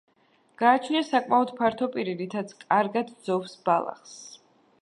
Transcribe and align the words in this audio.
გააჩნია 0.61 1.01
საკმაოდ 1.09 1.53
ფართო 1.59 1.89
პირი, 1.97 2.17
რითაც 2.23 2.57
კარგად 2.65 3.15
ძოვს 3.29 3.55
ბალახს. 3.69 4.19